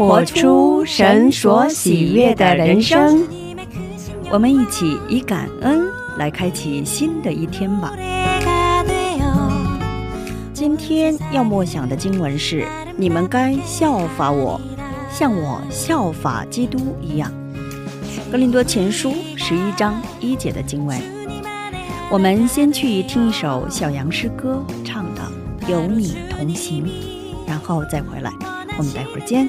[0.00, 3.22] 活出神所喜悦的人生。
[4.30, 7.92] 我们一起以感恩来开启新的一天吧。
[10.54, 12.66] 今天要默想的经文是：
[12.96, 14.58] 你们该效法我，
[15.12, 17.30] 像我效法基督一样。
[18.32, 20.98] 格林多前书十一章一节的经文。
[22.10, 25.20] 我们先去听一首小羊诗歌，唱的
[25.70, 26.86] 《有你同行》，
[27.46, 28.32] 然后再回来。
[28.78, 29.46] 我们待会儿见。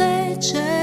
[0.00, 0.79] 在这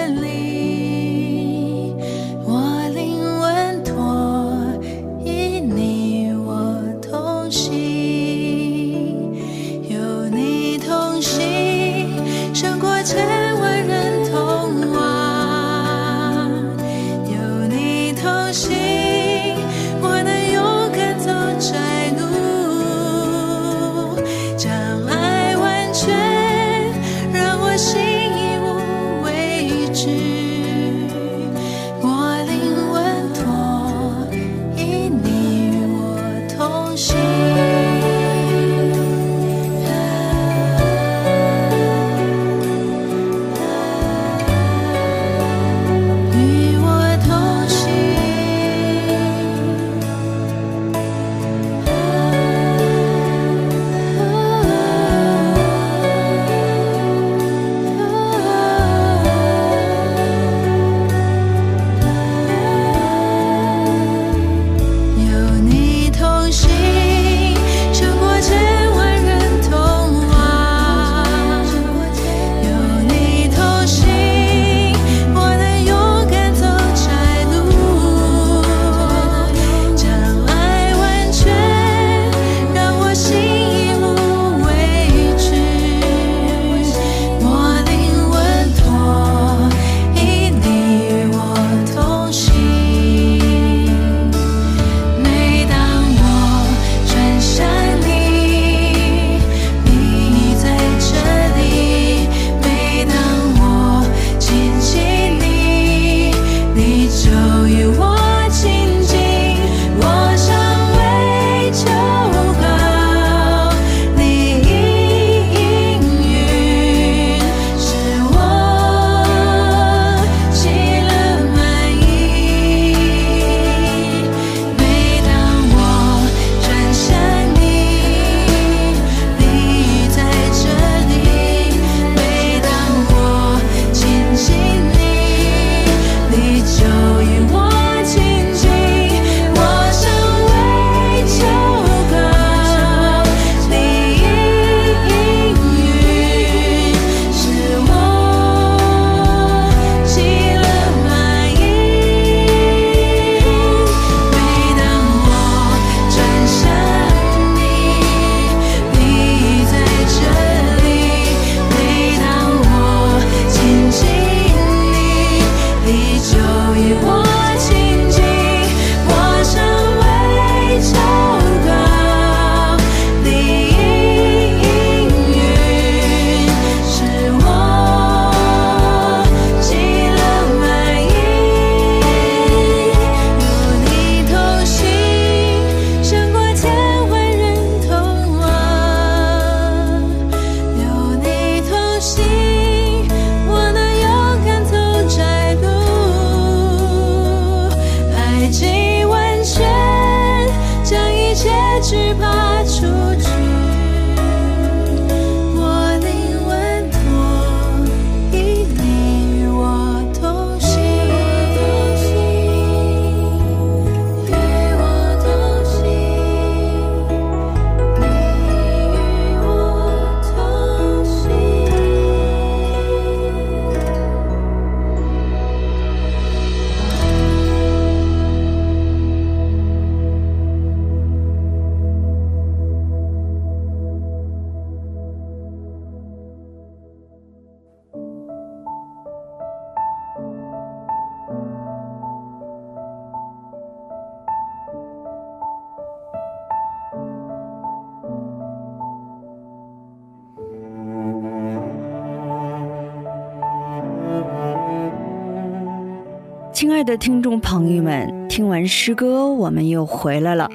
[256.57, 260.49] 亲爱的听众朋友们，听完诗歌，我们又回来了。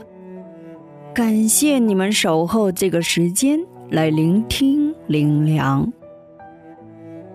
[1.15, 3.57] 感谢你们守候这个时间
[3.89, 5.93] 来聆听灵粮。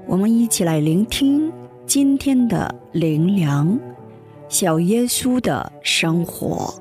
[0.05, 1.49] 我们一起来聆听
[1.85, 3.79] 今天的灵粮——
[4.49, 6.73] 小耶稣的生活。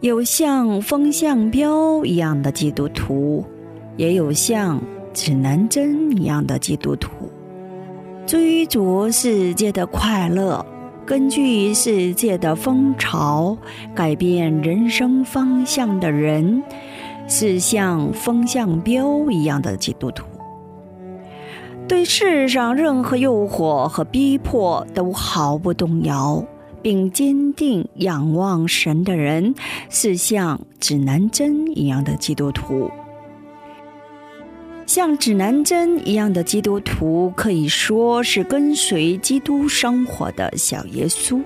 [0.00, 3.44] 有像风向标一样的基督徒，
[3.98, 4.80] 也有像
[5.12, 7.23] 指南针一样的基督徒。
[8.26, 10.64] 追逐世界的快乐，
[11.04, 13.56] 根据世界的风潮
[13.94, 16.62] 改变人生方向的人，
[17.28, 20.24] 是像风向标一样的基督徒。
[21.86, 26.42] 对世上任何诱惑和逼迫都毫不动摇，
[26.80, 29.54] 并坚定仰望神的人，
[29.90, 32.90] 是像指南针一样的基督徒。
[34.86, 41.42] 像指南针一样的基督徒，可以说是跟随基督生活的小耶稣。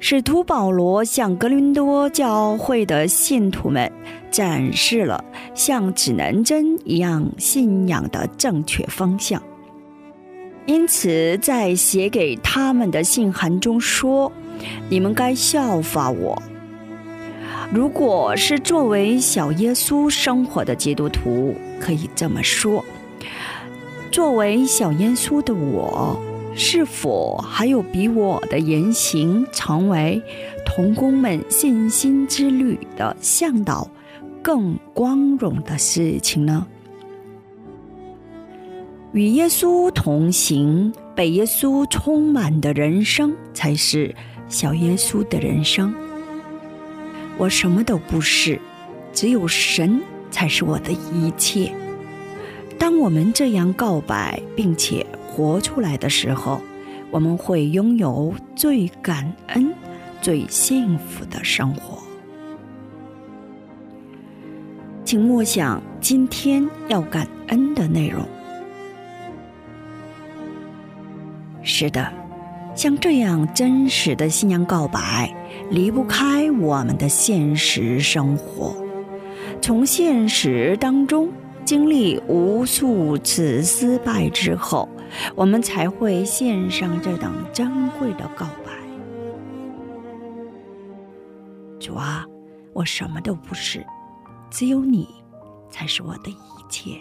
[0.00, 3.90] 使徒保罗向格林多教会的信徒们
[4.30, 5.24] 展示了
[5.54, 9.42] 像指南针一样信仰的正确方向，
[10.66, 14.30] 因此在写给他们的信函中说
[14.90, 16.40] ：“你们该效法我。”
[17.70, 22.82] 如果是作为小耶稣生活的基督徒，可以这么说：
[24.10, 26.18] 作为小耶稣的我，
[26.54, 30.22] 是否还有比我的言行成为
[30.64, 33.86] 童工们信心之旅的向导
[34.40, 36.66] 更光荣的事情呢？
[39.12, 44.14] 与耶稣同行、被耶稣充满的人生，才是
[44.48, 45.94] 小耶稣的人生。
[47.38, 48.60] 我什么都不是，
[49.12, 51.72] 只有神才是我的一切。
[52.76, 56.60] 当我们这样告白并且活出来的时候，
[57.10, 59.72] 我们会拥有最感恩、
[60.20, 61.98] 最幸福的生活。
[65.04, 68.26] 请默想今天要感恩的内容。
[71.62, 72.12] 是的，
[72.74, 75.34] 像这样真实的信仰告白。
[75.70, 78.74] 离不开我们的现实生活，
[79.60, 81.28] 从现实当中
[81.62, 84.88] 经历无数次失败之后，
[85.34, 88.72] 我们才会献上这等珍贵的告白。
[91.78, 92.24] 主啊，
[92.72, 93.84] 我什么都不是，
[94.50, 95.06] 只有你
[95.68, 96.92] 才是我的一切。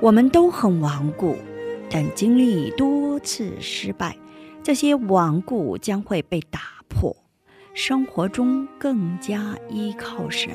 [0.00, 1.34] 我们都很顽固，
[1.90, 4.16] 但经历多次失败。
[4.68, 6.60] 这些顽固将会被打
[6.90, 7.16] 破，
[7.72, 10.54] 生活中更加依靠神，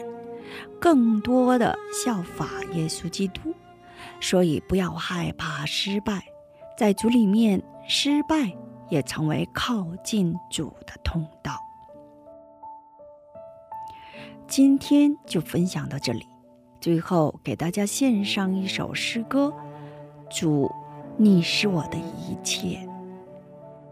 [0.80, 3.56] 更多的效法耶稣基督。
[4.22, 6.22] 所以不要害怕失败，
[6.78, 8.56] 在主里面失败
[8.88, 11.58] 也成为靠近主的通道。
[14.48, 16.28] 今天就分享到这里，
[16.80, 19.52] 最后给大家献上一首诗歌：
[20.30, 20.72] 主，
[21.18, 22.88] 你是我的一切。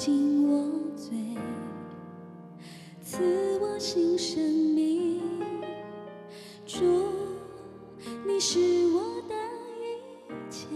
[0.00, 0.64] 洗净我
[0.96, 1.10] 罪，
[3.02, 3.18] 赐
[3.60, 5.20] 我新生命。
[6.64, 6.78] 主，
[8.26, 8.58] 你是
[8.94, 9.34] 我的
[9.76, 10.68] 一切，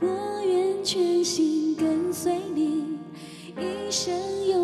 [0.00, 2.98] 我愿全心跟随你，
[3.56, 4.12] 一生
[4.48, 4.59] 有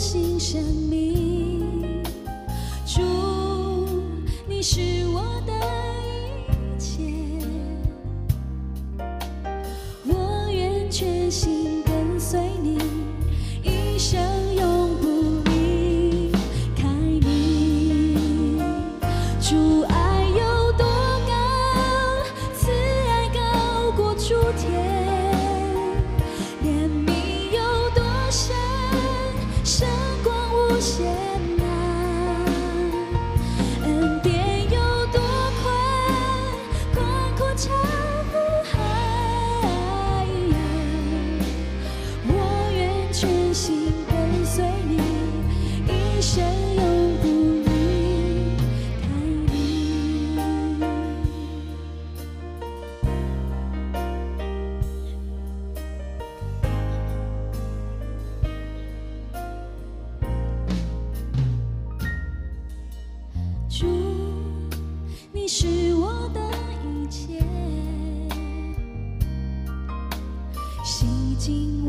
[0.00, 0.38] 是我
[4.48, 4.99] 的一切。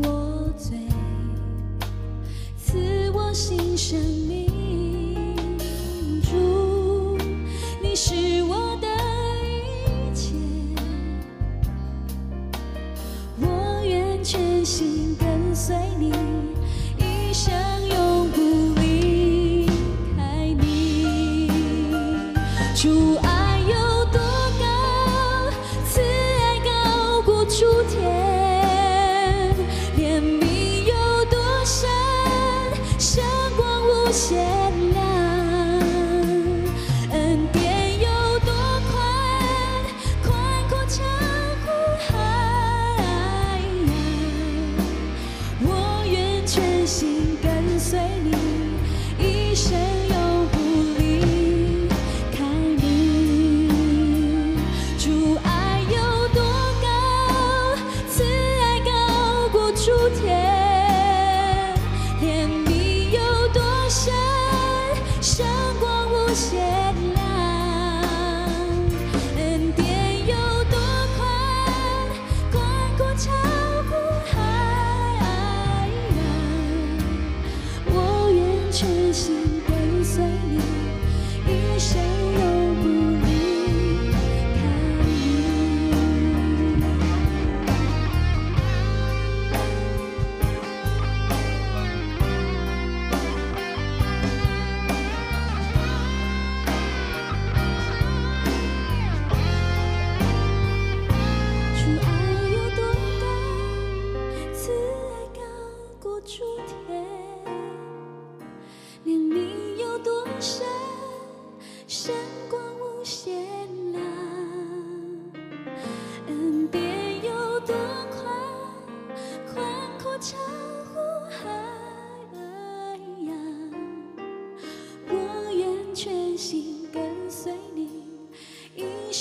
[0.02, 0.52] 我
[2.56, 3.32] 赐我
[3.76, 4.46] 生命
[6.22, 7.18] 主
[7.82, 8.86] 你是我的
[9.86, 10.34] 一切。
[13.40, 16.12] 我愿全心跟随你
[16.98, 17.52] 一生
[17.88, 18.01] 永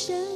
[0.01, 0.30] 生。